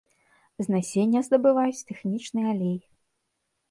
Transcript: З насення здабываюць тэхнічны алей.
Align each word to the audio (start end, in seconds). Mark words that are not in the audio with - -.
З 0.67 0.75
насення 0.75 1.23
здабываюць 1.29 1.85
тэхнічны 1.93 2.41
алей. 2.57 2.77